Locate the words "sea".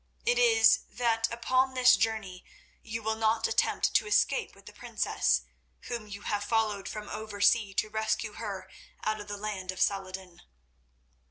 7.39-7.75